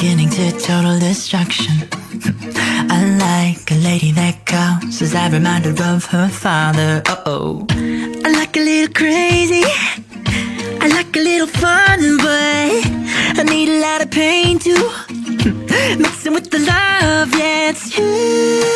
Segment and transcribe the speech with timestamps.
[0.00, 1.74] beginning to total destruction.
[2.88, 7.02] I like a lady that calls, as I'm reminded of her father.
[7.04, 7.66] Uh oh.
[8.24, 9.62] I like a little crazy,
[10.80, 14.72] I like a little fun, but I need a lot of pain too.
[16.02, 18.69] Mixing with the love, yeah, it's you,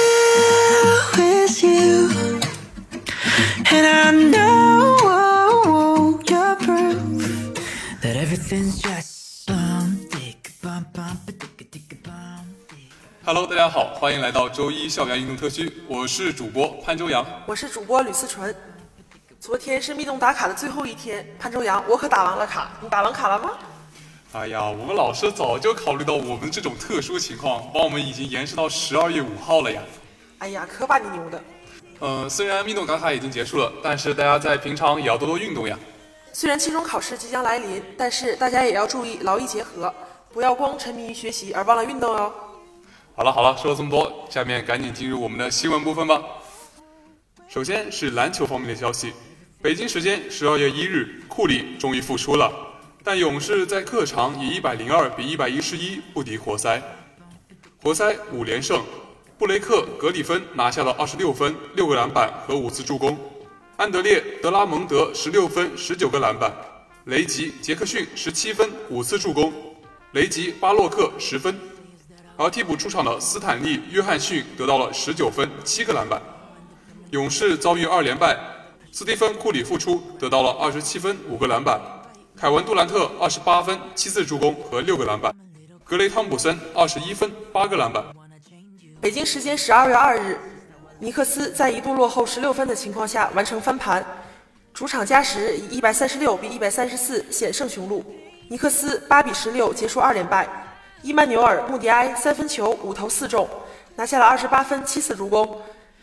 [13.54, 18.52] 大家好，欢迎来到周一校园运动特区，我是主播潘周阳，我是主播吕思纯。
[19.38, 23.52] 昨天是密动打卡的最后一天，潘周阳，我可打完了卡，你打完卡了吗？
[24.32, 29.80] 哎呀，我们老师早就考虑到我们这种特殊情况，帮我们已经延迟到十二月五号了呀。
[30.38, 31.40] 哎呀，可把你牛的。
[32.00, 35.78] 嗯，虽然密动打卡已经结束了，但是大家在平常也要多多运动呀。
[36.32, 39.94] 虽然期中考试即将来临，但是大家也要注意劳逸结合，
[40.32, 42.32] 不要光沉迷于学习而忘了运动哦。
[43.16, 46.20] 好了好了，说了这么多，下面赶紧进入我们的新闻部分吧。
[47.46, 49.12] 首先是篮球方面的消息，
[49.62, 52.52] 北京时间十二月一日，库里终于复出了，
[53.04, 56.82] 但勇士在客场以一百零二比一百一十一不敌活塞。
[57.80, 58.82] 活塞五连胜，
[59.38, 63.16] 布雷克·格里芬拿下了二十六分、六个篮板和五次助攻，
[63.76, 66.52] 安德烈·德拉蒙德十六分、十九个篮板，
[67.04, 69.52] 雷吉·杰克逊十七分、五次助攻，
[70.14, 71.56] 雷吉·巴洛克十分。
[72.36, 76.20] 而替补出场的斯坦利·约翰逊得到了十九分、七个篮板。
[77.10, 78.36] 勇士遭遇二连败，
[78.90, 81.80] 斯蒂芬·库里复出，得到了二十七分、五个篮板。
[82.36, 85.32] 凯文·杜兰特二十八分、七次助攻和六个篮板。
[85.84, 88.02] 格雷·汤普森二十一分、八个篮板。
[89.00, 90.36] 北京时间十二月二日，
[90.98, 94.04] 尼克斯在一度落后十六分的情况下完成翻盘，
[94.72, 98.04] 主场加时以一百三十六比一百三十四险胜雄鹿，
[98.48, 100.48] 尼克斯八比十六结束二连败。
[101.04, 103.46] 伊曼纽尔·穆迪埃三分球五投四中，
[103.94, 105.60] 拿下了二十八分七次助攻。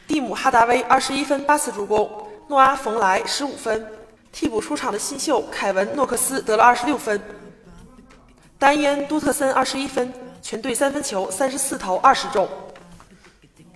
[0.07, 2.07] 蒂姆·哈达威二十一分八次助攻。
[2.47, 3.84] 诺阿·冯莱十五分。
[4.31, 7.19] 替补出场的新秀凯文·诺克斯得了二十六分。
[8.59, 10.13] 丹恩·多特森二十一分。
[10.40, 12.47] 全队三分球三十四投二十中。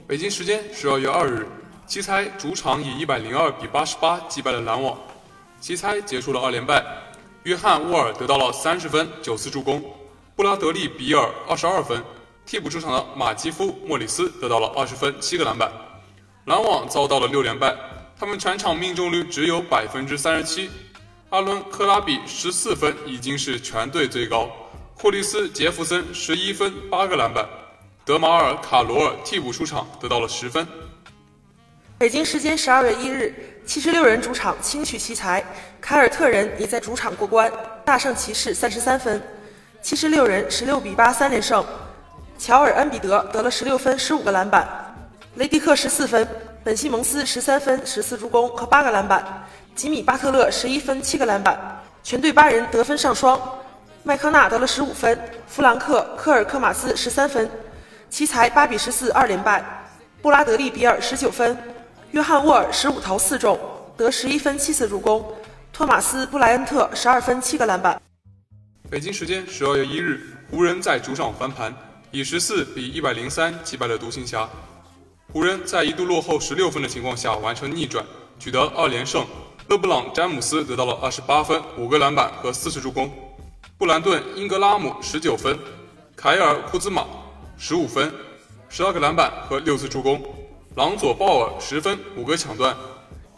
[0.05, 1.47] 北京时间十二月二日，
[1.87, 4.95] 奇才主场以一百零二比八十八击败了篮网。
[5.59, 6.85] 奇才结束了二连败。
[7.45, 9.83] 约翰·沃尔得到了三十分九次助攻。
[10.35, 12.03] 布拉德利·比尔二十二分，
[12.45, 15.71] 替补出场的马基夫·莫里斯得到了二十分七个篮板。
[16.47, 17.73] 篮网遭到了六连败，
[18.19, 20.69] 他们全场命中率只有百分之三十七。
[21.29, 24.49] 阿伦·克拉比十四分已经是全队最高，
[24.93, 27.47] 霍利斯·杰弗森十一分八个篮板。
[28.03, 30.67] 德马尔·卡罗尔替补出场得到了十分。
[31.97, 33.33] 北京时间十二月一日，
[33.65, 35.41] 七十六人主场轻取奇才，
[35.79, 37.49] 凯尔特人也在主场过关，
[37.85, 39.23] 大胜骑士三十三分。
[39.85, 41.63] 七十六人十六比八三连胜，
[42.39, 44.67] 乔尔·恩比德得了十六分十五个篮板，
[45.35, 46.27] 雷迪克十四分，
[46.63, 49.23] 本西蒙斯十三分十四助攻和八个篮板，
[49.75, 51.55] 吉米·巴特勒十一分七个篮板，
[52.01, 53.39] 全队八人得分上双。
[54.01, 55.15] 麦康纳得了十五分，
[55.45, 57.47] 弗兰克·科尔克马斯十三分，
[58.09, 59.63] 奇才八比十四二连败。
[60.19, 61.55] 布拉德利·比尔十九分，
[62.09, 63.55] 约翰·沃尔十五投四中，
[63.95, 65.23] 得十一分七次助攻，
[65.71, 68.01] 托马斯·布莱恩特十二分七个篮板。
[68.87, 71.75] 北京时间十二月一日，湖人在主场翻盘，
[72.11, 74.47] 以十四比一百零三击败了独行侠。
[75.33, 78.05] 湖人，在一度落后十六分的情况下完成逆转，
[78.37, 79.25] 取得二连胜。
[79.69, 83.11] 勒布朗·詹姆斯得到了二十八分、五个篮板和四次助攻。
[83.75, 85.57] 布兰顿·英格拉姆十九分，
[86.15, 87.07] 凯尔·库兹马
[87.57, 88.13] 十五分、
[88.69, 90.21] 十二个篮板和六次助攻。
[90.75, 92.77] 朗佐鲍尔十分五个抢断。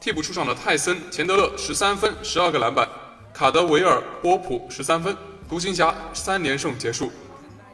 [0.02, 2.88] 替补出场的泰森钱德勒十三分十二个篮板，
[3.34, 5.16] 卡德维尔波普十三分，
[5.50, 7.12] 独行侠三连胜结束。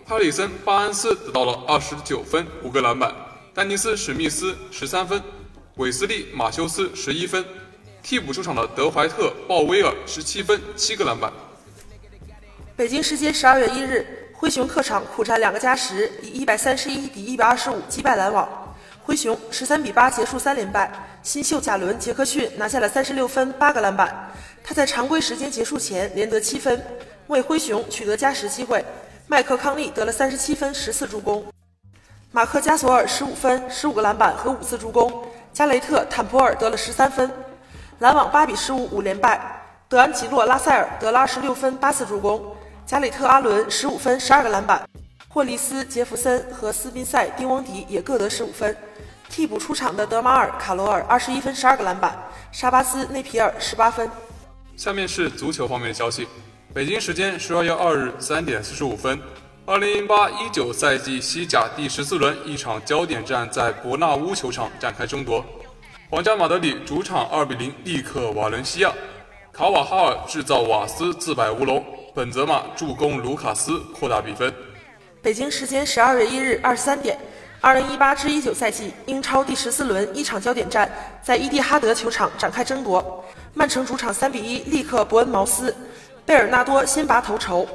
[0.05, 3.13] 哈里森巴恩斯得到了二十九分五个篮板，
[3.53, 5.21] 丹尼斯史密斯十三分，
[5.75, 7.43] 韦斯利马修斯十一分。
[8.03, 11.31] 替补出场的德怀特鲍威尔十七分七个篮板。
[12.75, 18.75] 北京时间十二月一日，灰熊客场苦战两个加时，以一百三十一比一百二十五击败篮网。
[19.03, 20.91] 灰熊十三比八结束三连败，
[21.23, 24.31] 新秀贾伦·杰克逊拿下了三十六分、八个篮板。
[24.61, 26.81] 他在常规时间结束前连得七分，
[27.27, 28.83] 为灰熊取得加时机会。
[29.27, 31.43] 麦克康利得了三十七分、十次助攻。
[32.31, 35.23] 马克加索尔十五分、十五个篮板和五次助攻。
[35.53, 37.31] 加雷特·坦普尔得了十三分。
[37.99, 39.61] 篮网八比十五五连败。
[39.87, 42.55] 德安吉洛·拉塞尔得了二十六分、八次助攻。
[42.85, 44.87] 加里特·阿伦十五分、十二个篮板。
[45.29, 48.75] 霍利斯·杰弗森和斯宾塞·丁翁迪也各得十五分。
[49.29, 52.15] 替补出场的德马尔·卡罗尔二十一分十二个篮板，
[52.51, 54.09] 沙巴斯·内皮尔十八分。
[54.75, 56.27] 下面是足球方面的消息。
[56.73, 59.19] 北京时间十二月二日三点四十五分，
[59.63, 65.45] 二零零八一九赛季西甲第十四轮一场焦点战在伯纳乌球场展开争夺。
[66.09, 68.91] 皇家马德里主场二比零力克瓦伦西亚，
[69.51, 71.85] 卡瓦哈尔制造瓦斯自摆乌龙，
[72.15, 74.51] 本泽马助攻卢卡斯扩大比分。
[75.21, 77.15] 北京时间十二月一日二十三点。
[77.61, 80.91] 二零一八至一九赛季英超第十四轮一场焦点战
[81.21, 83.23] 在伊蒂哈德球场展开争夺，
[83.53, 85.73] 曼城主场三比一力克伯恩茅斯，
[86.25, 87.67] 贝尔纳多先拔头筹，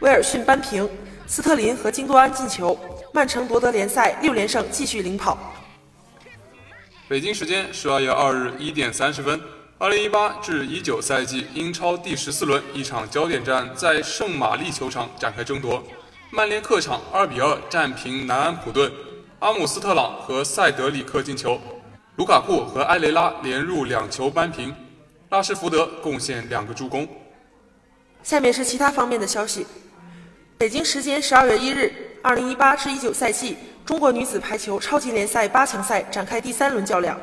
[0.00, 0.88] 威尔逊扳平，
[1.26, 2.78] 斯特林和京多安进球，
[3.14, 5.38] 曼城夺得联赛六连胜，继续领跑。
[7.08, 9.40] 北京时间十二月二日一点三十分，
[9.78, 15.82] 二零一八至一九赛季英超第十四轮一场焦点战在圣玛丽球场展开争夺，
[16.30, 18.92] 曼联客场二比二战平南安普顿。
[19.38, 21.58] 阿姆斯特朗和塞德里克进球，
[22.16, 24.74] 卢卡库和埃雷拉连入两球扳平，
[25.30, 27.08] 拉什福德贡献两个助攻。
[28.24, 29.66] 下面是其他方面的消息。
[30.56, 31.92] 北京时间十二月一日，
[32.22, 33.54] 二零一八至一九赛季
[33.84, 37.20] 中国女子排球超级联赛八强赛展开第三轮较量，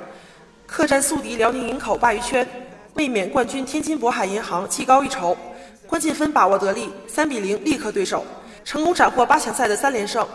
[0.67, 2.47] 客战宿敌辽宁营口鲅鱼圈，
[2.93, 5.35] 卫冕冠军天津渤海银行技高一筹，
[5.87, 8.23] 关键分把握得力，三比零力克对手，
[8.63, 10.25] 成功斩获八强赛的三连胜。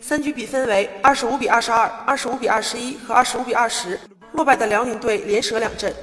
[0.00, 3.98] 三局比分为二十五比二十二、二十五比二十一和二十五比二十。
[4.32, 5.94] 落败的辽宁队连折两阵。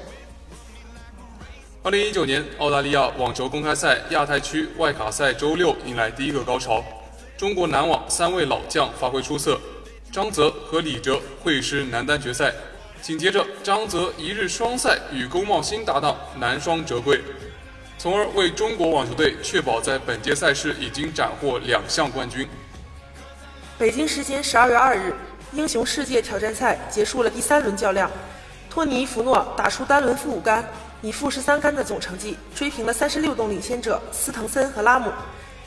[1.86, 6.84] 二零一九年澳大利亚网球公开赛亚太区外卡赛周六迎来第一个高潮，
[7.38, 9.62] 中国男网三位老将发挥出色，
[10.12, 12.52] 张泽和李哲会师男单决赛。
[13.04, 17.22] 紧接着，张泽一日双赛与龚茂新搭档男双折桂，
[18.00, 22.48] 从而为中国网球队确保在本届赛事已经斩获两项冠军。
[23.78, 25.14] 北京时间十二月二日，
[25.54, 28.10] 英雄世界挑战赛结束了第三轮较量，
[28.72, 30.68] 托尼·弗诺打出单轮负五杆，
[31.02, 35.12] 以负十三杆的总成绩追平了三十六洞领先者斯滕森和拉姆，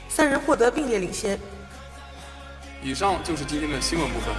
[0.08, 1.38] 三人获得并列领先。
[2.82, 4.32] 以上就是今天的新闻部分。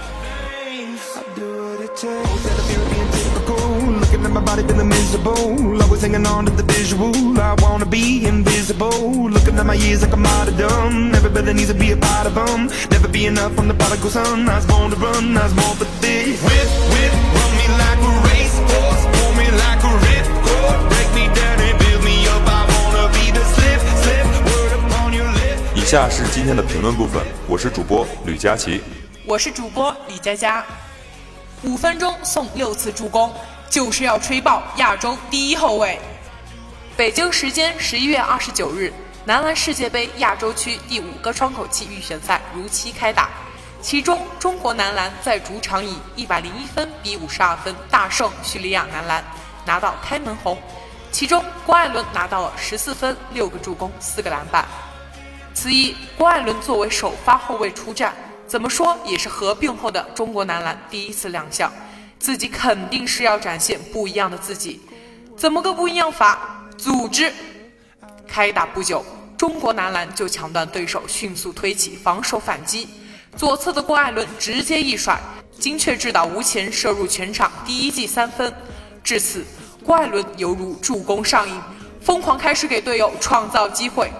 [25.90, 28.80] 下是今天的评论部分，我是主播吕佳琪，
[29.26, 30.64] 我是主播李佳佳。
[31.64, 33.34] 五分钟送六次助攻，
[33.68, 35.98] 就是要吹爆亚洲第一后卫。
[36.96, 38.92] 北京时间十一月二十九日，
[39.24, 43.28] 男篮世界杯亚洲区第五个窗口期预选赛如期开打，
[43.82, 49.24] 其中中国男篮在主场以一百零一分比五十二分大胜叙利亚男篮，
[49.66, 50.56] 拿到开门红。
[51.10, 54.64] 其中郭艾伦拿到了十四分、六个助攻、四个篮板。
[55.62, 58.14] 此役郭艾伦作为首发后卫出战。
[58.46, 61.70] 怎么说也是合并后的中国男篮第一次亮相，
[62.18, 64.80] 自己肯定是要展现不一样的自己。
[65.36, 66.64] 怎么个不一样法？
[66.78, 67.30] 组织。
[68.26, 69.04] 开打不久，
[69.36, 72.88] 中国男篮就抢断对手，迅速推起防守反击。
[73.36, 75.20] 左侧的郭艾伦直接一甩，
[75.58, 78.50] 精确制导吴前射入全场第一记三分。
[79.04, 79.44] 至此，
[79.84, 81.60] 郭艾伦犹如助攻上瘾，
[82.00, 84.10] 疯狂开始给队友创造机会。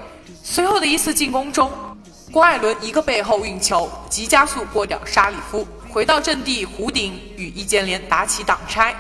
[0.43, 1.71] 随后的一次进攻中。
[2.33, 8.95] 郭艾伦一个背后运球，急加速过掉沙里夫，回到阵地弧顶与易建联打起挡拆。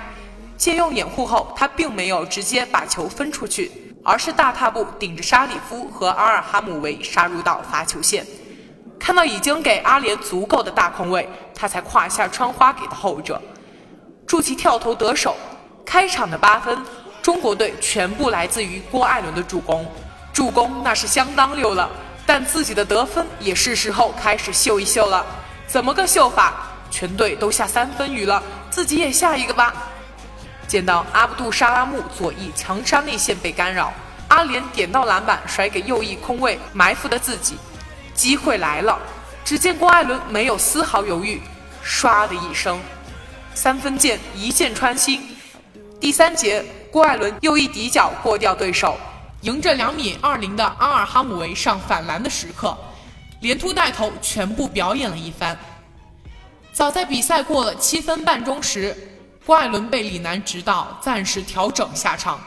[0.56, 3.70] 借用掩护后，他并没有直接把球分出去，
[4.04, 8.26] 而是大踏步顶着沙里夫和阿尔哈姆维杀入到罚球线。
[8.99, 13.40] 看到已经给阿联足够的大空位，他才胯下穿花给的后者。
[14.26, 15.37] 助其跳投得手。
[15.87, 16.76] 开场的八分，
[17.23, 19.87] 中国队全部来自于郭艾伦的助攻，
[20.32, 21.88] 助攻那是相当溜了。
[22.26, 25.26] 但自己的得分也是时候开始秀一秀了。
[25.66, 26.52] 怎么个秀法？
[26.90, 29.72] 全队都下三分雨了，自己也下一个吧。
[30.66, 33.92] 见到阿布杜沙拉木左翼强杀内线被干扰，
[34.28, 37.56] 阿联点到篮板甩给右翼空位埋伏的自己，
[38.14, 38.99] 机会来了。
[39.44, 41.40] 只见郭艾伦没有丝毫犹豫，
[41.84, 42.80] 唰的一声，
[43.54, 45.37] 三分箭一箭穿心。
[46.00, 48.96] 第三节，郭艾伦右翼底角过掉对手，
[49.42, 52.76] 迎着两米二零的阿尔哈姆维上反篮的时刻，
[53.40, 55.59] 连突带投全部表演了一番。
[56.73, 58.94] 早在比赛过了七分半钟时，
[59.47, 62.38] 郭艾伦被李楠指导暂时调整下场。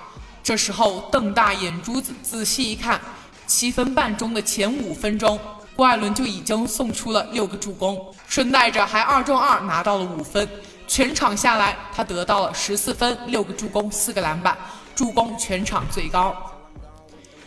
[0.43, 3.01] 这时候瞪大眼珠子仔细一看，
[3.47, 5.39] 七分半钟的前五分钟，
[5.75, 10.47] 郭艾伦就已经送出了六个助攻，顺带着还二中二拿到了五分。
[10.87, 14.55] 全场下来，他得到了十四分、六个助攻、四个篮板，
[14.93, 16.52] 助攻全场最高。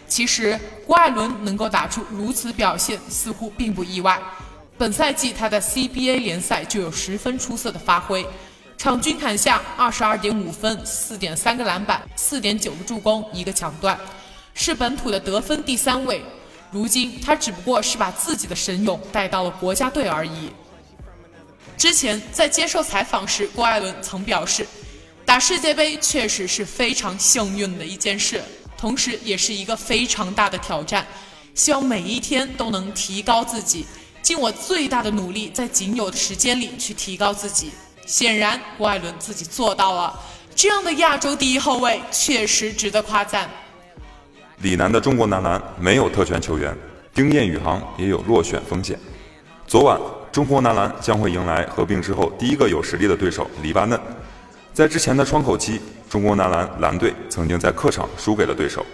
[0.08, 4.20] 其实郭艾伦能够打出如此表现，似乎并不意外。
[4.78, 8.26] 本赛季他在 CBA 联赛就有十分出色的发挥，
[8.76, 13.98] 场均砍下二十二点五分、四点三个篮板、四点九个助攻、一个抢断，
[14.54, 16.22] 是本土的得分第三位。
[16.70, 20.50] 如今他只不过是把自己的神勇带到了国家队而已。
[21.76, 24.66] 之前在接受采访时，郭艾伦曾表示，
[25.25, 28.42] 打世界杯确实是非常幸运的一件事，
[28.76, 31.06] 同时也是一个非常大的挑战。
[31.54, 33.87] 希望每一天都能提高自己，
[34.21, 37.71] 尽我最大的努力，在仅有的时间里去提高自己。
[38.06, 40.18] 显然，郭艾伦自己做到了。
[40.54, 43.49] 这样的亚洲第一后卫确实值得夸赞。
[44.59, 46.76] 李楠的中国男篮没有特权球员，
[47.14, 48.99] 丁彦雨航也有落选风险。
[49.66, 49.99] 昨晚。
[50.33, 53.99] 中国男篮将会迎来合并之后第一个有实力的对手黎巴嫩。
[54.75, 58.84] 在之前的窗口期，中国男篮蓝队曾经在客场输给了对手，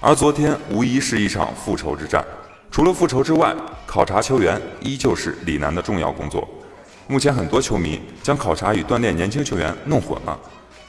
[0.00, 2.24] 而昨天无疑是一场复仇之战。
[2.70, 3.54] 除了复仇之外，
[3.86, 6.46] 考察球员依旧是李楠的重要工作。
[7.06, 10.38] 目前很多球迷将考察与锻炼年轻球员弄混了。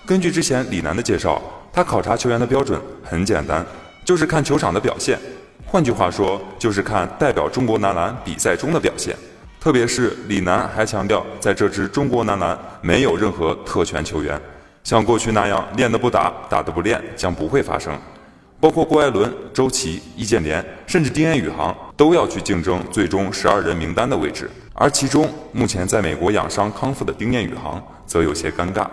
[0.06, 1.42] 根据之前李楠的介绍，
[1.72, 3.64] 他考察球员的标准很简单，
[4.04, 5.20] 就是看球场的表现。
[5.66, 9.16] 换句话说，就是看代表中国男篮比赛中的表现。
[9.60, 14.42] 特别是李楠还强调，在这支中国男篮没有任何特权球员，
[14.88, 17.94] 像过去那样练的不打，打的不练，将不会发生。
[18.58, 24.50] 包括郭艾伦、周琦、易建联，甚至丁彦雨航都要去竞争最终十二人名单的位置。
[24.74, 28.88] 而其中目前在美国养伤康复的丁彦雨航则有些尴尬，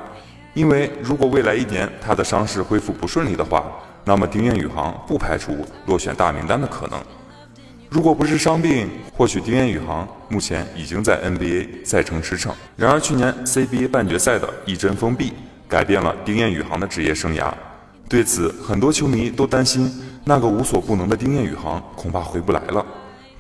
[0.53, 3.65] 因为如果未来一年他的伤势恢复不顺利的话，
[4.03, 7.01] 那么丁彦雨航不排除落选大名单的可能。
[7.89, 12.51] 如果不是伤病，或许丁彦雨航目前已经在 NBA 赛程驰骋。
[12.75, 15.33] 然而，去年 CBA 半决赛的一针封闭，
[15.69, 17.53] 改变了丁彦雨航的职业生涯。
[18.09, 19.91] 对此，很多球迷都担心，
[20.25, 22.85] 那个无所不能的丁彦雨航恐怕回不来了。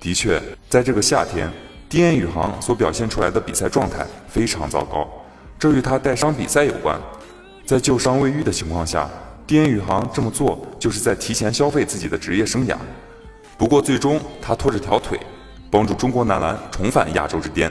[0.00, 1.50] 的确，在这个夏天，
[1.88, 5.08] 丁彦雨航所表现出来的比赛状态非常糟糕，
[5.58, 6.98] 这与他带伤比赛有关。
[7.66, 9.08] 在旧伤未愈的情况下，
[9.46, 12.76] 丁彦雨航这么做，就是在提前消费自己的职业生涯。
[13.56, 15.20] 不过，最终他拖着条腿，
[15.70, 17.70] 帮助中国男篮重返亚洲之巅。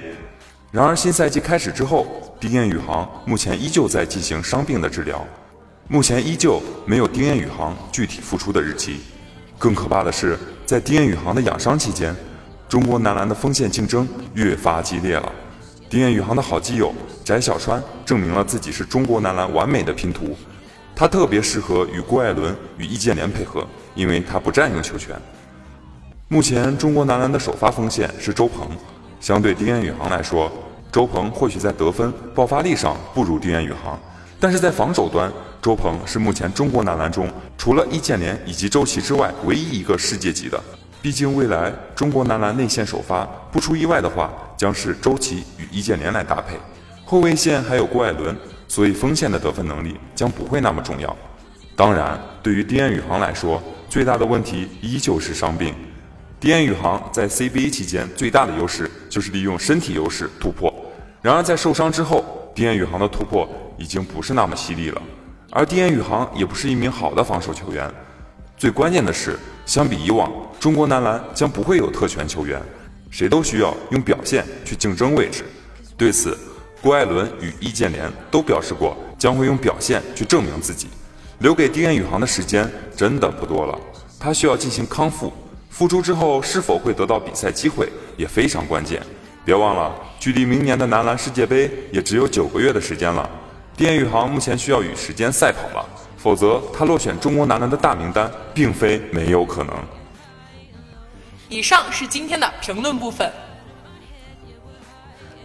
[0.72, 2.08] 然而，新赛季开始之后，
[2.44, 5.26] 丁彦雨航目前依旧在进行伤病的治疗，
[5.88, 9.00] 目前依旧没有丁彦雨航具体复出的日期。
[9.58, 12.14] 更可怕的是，在丁彦雨航的养伤期间，
[12.68, 15.32] 中国男篮的锋线竞争越发激烈了。
[15.90, 20.36] 丁彦雨航的好基友翟小川证明了自己是中国男篮完美的拼图，
[20.94, 25.16] 他特别适合与郭艾伦与易建联配合，因为他不占用球权。
[26.28, 28.68] 目前中国男篮的首发锋线是周鹏，
[29.22, 30.52] 相对丁彦雨航来说，
[30.94, 34.00] 周鹏或许在得分爆发力上不如丁彦雨航，
[34.40, 40.64] 但是在防守端，周鹏是目前中国男篮中除了易建联以及周琦之外唯一一个世界级的。
[41.02, 46.56] 毕竟未来中国男篮内线首发不出意外的话，将是周琦与易建联来搭配，
[47.04, 51.18] 后卫线还有郭艾伦，所以锋线的得分能力将不会那么重要。
[51.76, 53.60] 当然，对于丁彦雨航来说，
[53.90, 55.74] 最大的问题依旧是伤病。
[56.40, 60.72] 丁彦雨航在 CBA 期间最大的优势就是利用身体优势突破，
[61.24, 65.02] 然而在受伤之后，丁彦雨航的突破已经不是那么犀利了。
[65.52, 67.90] 而丁彦雨航也不是一名好的防守球员。
[68.58, 72.62] 最关键的是，相比以往，中国男篮将不会有特权球员，
[73.10, 75.46] 谁都需要用表现去竞争位置。
[75.96, 76.38] 对此，
[76.82, 80.90] 郭艾伦与易建联都表示过将会用表现去证明自己。
[81.40, 83.80] 留给丁彦雨航的时间真的不多了，
[84.20, 85.32] 他需要进行康复。
[85.70, 89.02] 复出之后是否会得到比赛机会也非常关键。
[89.46, 93.30] 别忘了，距离明年的男篮世界杯也只有九个月的时间了。
[93.76, 99.76] 丁彦雨航目前需要与时间赛跑了，否则他落选中国男篮的大名单并非没有可能。
[101.50, 103.30] 以上是今天的评论部分。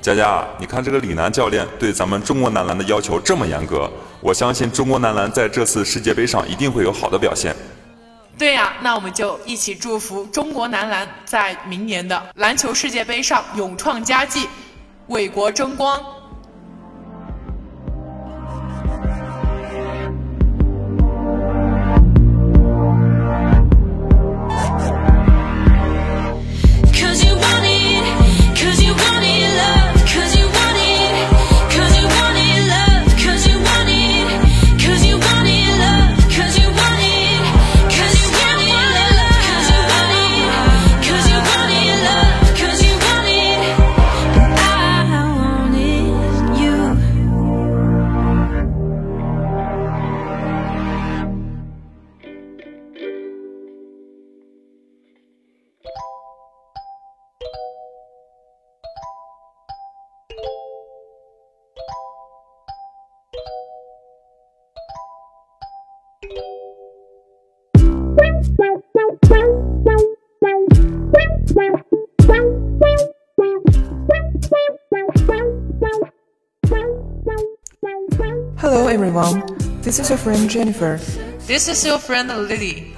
[0.01, 7.53] 佳佳，你看这个李楠教练对咱们中国男篮的要求这么严格，我相信中国男篮在这次世界杯上一定会有好的表现。
[8.39, 14.47] 对呀，那我们就一起祝福中国男篮在明年的篮球世界杯上勇创佳绩，
[15.09, 16.18] 为国争光。
[68.59, 68.75] Hello
[78.89, 79.47] everyone,
[79.83, 80.99] this is your friend Jennifer.
[81.47, 82.97] This is your friend Lily.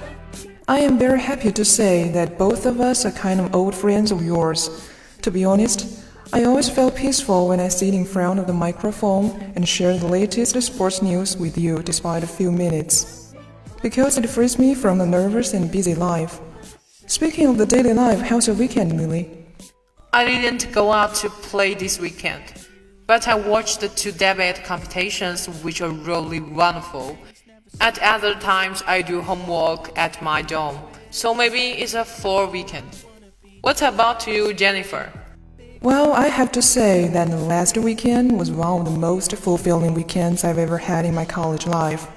[0.67, 4.11] I am very happy to say that both of us are kind of old friends
[4.11, 4.89] of yours.
[5.21, 6.03] To be honest,
[6.33, 10.07] I always felt peaceful when I sit in front of the microphone and share the
[10.07, 13.20] latest sports news with you despite a few minutes.
[13.81, 16.39] Because it frees me from the nervous and busy life.
[17.07, 19.29] Speaking of the daily life, how's your weekend, Lily?
[20.13, 22.43] I didn't go out to play this weekend,
[23.07, 27.17] but I watched the two debate competitions which are really wonderful.
[27.79, 30.77] At other times, I do homework at my dorm,
[31.09, 33.05] so maybe it's a full weekend.
[33.61, 35.11] What about you, Jennifer?
[35.81, 39.95] Well, I have to say that the last weekend was one of the most fulfilling
[39.95, 42.07] weekends I've ever had in my college life.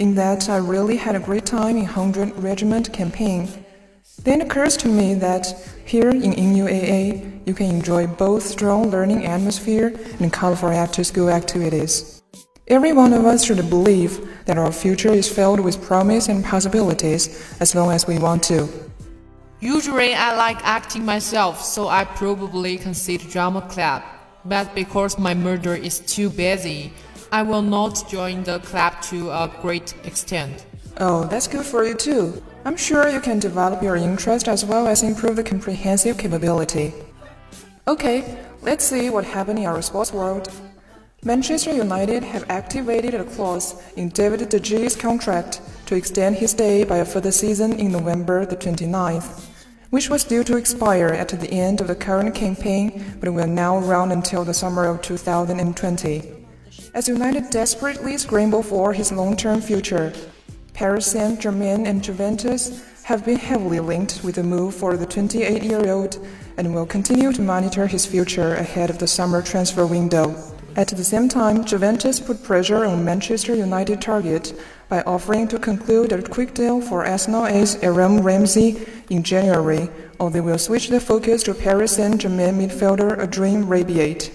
[0.00, 3.46] In that, I really had a great time in 100 Regiment campaign.
[4.24, 5.44] Then it occurs to me that
[5.84, 12.22] here in NUAA, you can enjoy both strong learning atmosphere and colorful after-school activities.
[12.66, 17.54] Every one of us should believe that our future is filled with promise and possibilities
[17.60, 18.70] as long as we want to.
[19.60, 24.02] Usually I like acting myself, so I probably consider drama club.
[24.46, 26.94] But because my murder is too busy,
[27.32, 30.66] I will not join the club to a great extent.
[30.98, 32.42] Oh, that's good for you too.
[32.64, 36.92] I'm sure you can develop your interest as well as improve the comprehensive capability.
[37.86, 40.50] Okay, let's see what happened in our sports world.
[41.22, 46.82] Manchester United have activated a clause in David De Gea's contract to extend his stay
[46.82, 49.46] by a further season in November the 29th,
[49.90, 53.78] which was due to expire at the end of the current campaign but will now
[53.78, 56.39] run until the summer of 2020.
[56.94, 60.12] As United desperately scramble for his long-term future,
[60.72, 66.24] Paris Saint-Germain and Juventus have been heavily linked with the move for the 28-year-old
[66.56, 70.34] and will continue to monitor his future ahead of the summer transfer window.
[70.76, 74.54] At the same time, Juventus put pressure on Manchester United target
[74.88, 79.88] by offering to conclude a quick deal for Arsenal ace Aaron Ramsey in January,
[80.20, 84.30] or they will switch their focus to Paris Saint-Germain midfielder Adrien Rabiot.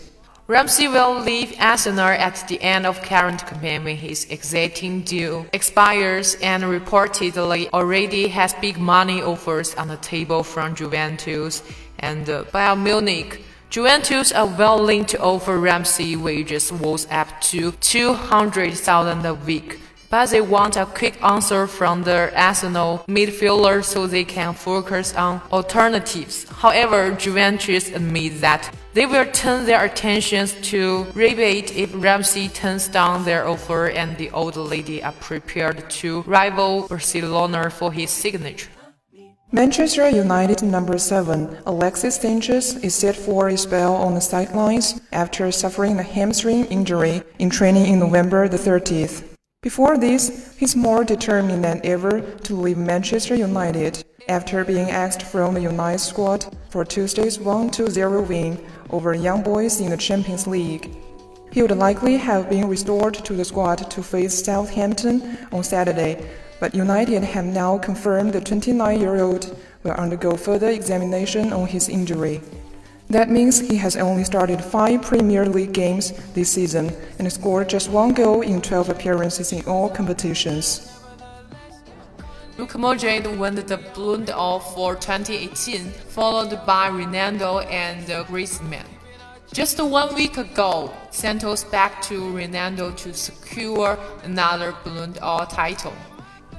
[0.47, 6.35] Ramsey will leave Arsenal at the end of current campaign when his exiting deal expires
[6.35, 11.63] and reportedly already has big money offers on the table from Juventus
[11.97, 13.41] and uh, Bayern Munich.
[13.71, 19.79] Juventus are willing to offer Ramsey wages worth up to 200,000 a week,
[20.11, 25.41] but they want a quick answer from the Arsenal midfielder so they can focus on
[25.51, 26.47] alternatives.
[26.47, 33.25] However, Juventus admit that they will turn their attentions to rebate if Ramsey turns down
[33.25, 38.71] their offer and the old lady are prepared to rival Barcelona for his signature.
[39.51, 45.51] Manchester United number 7, Alexis Sanchez, is set for a spell on the sidelines after
[45.51, 49.25] suffering a hamstring injury in training in November the 30th.
[49.61, 55.53] Before this, he's more determined than ever to leave Manchester United after being axed from
[55.53, 58.57] the United squad for Tuesday's 1-2-0 win
[58.89, 60.95] over Young Boys in the Champions League.
[61.51, 66.75] He would likely have been restored to the squad to face Southampton on Saturday, but
[66.75, 72.41] United have now confirmed the 29-year-old will undergo further examination on his injury.
[73.09, 77.89] That means he has only started five Premier League games this season and scored just
[77.89, 80.94] one goal in 12 appearances in all competitions.
[82.57, 88.85] Luka Modric won the Ballon d'Or for 2018, followed by Ronaldo and Griezmann.
[89.51, 95.93] Just one week ago, Santos backed to Ronaldo to secure another Ballon d'Or title.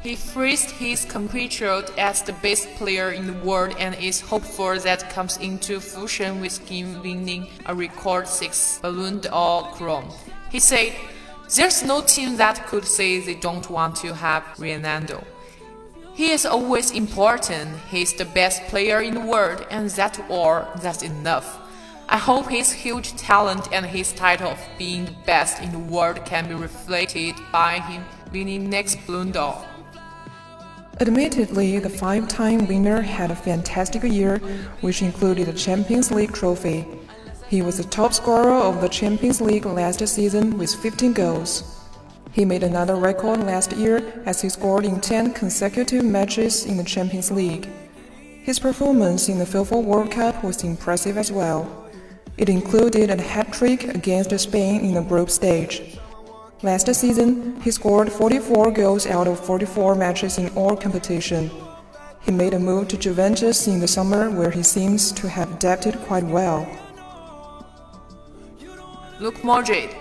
[0.03, 5.09] He phrased his compatriot as the best player in the world and is hopeful that
[5.09, 10.11] comes into fusion with him winning a record six Ballon d'Or crown.
[10.51, 10.93] He said,
[11.57, 15.25] There's no team that could say they don't want to have Ronaldo.
[16.17, 21.03] He is always important, he's the best player in the world, and that's all, that's
[21.03, 21.61] enough.
[22.09, 26.25] I hope his huge talent and his title of being the best in the world
[26.25, 28.03] can be reflected by him
[28.33, 29.63] winning next d'Or.
[31.01, 34.39] Admittedly, the five time winner had a fantastic year,
[34.81, 36.87] which included a Champions League trophy.
[37.49, 41.76] He was the top scorer of the Champions League last season with 15 goals.
[42.37, 46.85] He made another record last year as he scored in 10 consecutive matches in the
[46.85, 47.67] Champions League.
[48.43, 51.89] His performance in the FIFA World Cup was impressive as well.
[52.37, 55.99] It included a hat trick against Spain in the group stage.
[56.63, 61.51] Last season, he scored 44 goals out of 44 matches in all competition.
[62.21, 65.97] He made a move to Juventus in the summer where he seems to have adapted
[66.03, 66.69] quite well.
[69.21, 69.97] Luke Modric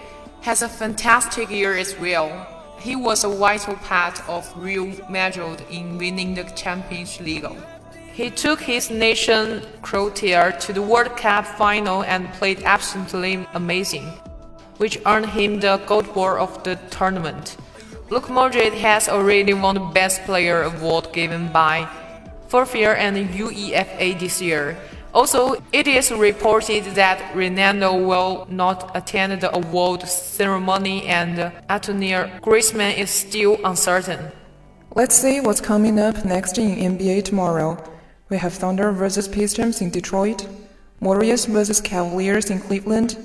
[0.45, 2.29] has a fantastic year as well.
[2.79, 7.47] He was a vital part of Real Madrid in winning the Champions League.
[8.13, 14.05] He took his nation Croatia to the World Cup final and played absolutely amazing,
[14.77, 17.57] which earned him the gold ball of the tournament.
[18.11, 21.89] Luke Modric has already won the Best Player award given by
[22.49, 24.77] FIFA and UEFA this year.
[25.15, 32.97] Also, it is reported that Ronaldo will not attend the award ceremony and Antonio Griezmann
[32.97, 34.19] is still uncertain.
[34.93, 37.81] Let's see what's coming up next in NBA tomorrow.
[38.27, 40.49] We have Thunder vs Pistons in Detroit,
[40.99, 43.17] Warriors vs Cavaliers in Cleveland,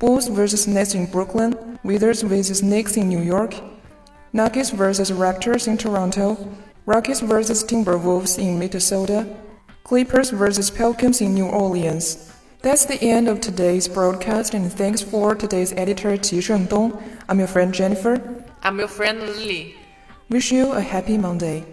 [0.00, 3.54] Bulls vs Nets in Brooklyn, Wizards vs Knicks in New York,
[4.32, 6.36] Nuggets vs Raptors in Toronto,
[6.84, 9.24] Rockets vs Timberwolves in Minnesota,
[9.84, 12.32] Clippers vs Pelicans in New Orleans.
[12.60, 17.00] That's the end of today's broadcast, and thanks for today's editor Qi Shengdong.
[17.28, 18.44] I'm your friend Jennifer.
[18.62, 19.76] I'm your friend Lily.
[20.28, 21.64] Wish you a happy Monday.